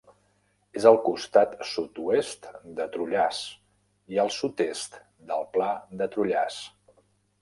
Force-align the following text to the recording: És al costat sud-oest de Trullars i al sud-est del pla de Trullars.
És 0.79 0.85
al 0.91 0.95
costat 1.07 1.51
sud-oest 1.71 2.47
de 2.79 2.87
Trullars 2.95 3.41
i 4.15 4.21
al 4.27 4.33
sud-est 4.39 4.99
del 5.33 5.45
pla 5.59 5.69
de 6.01 6.09
Trullars. 6.17 6.59